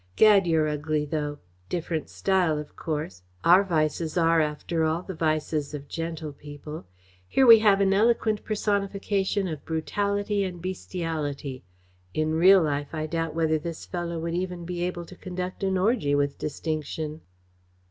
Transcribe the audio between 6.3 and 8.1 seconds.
people. Here we have an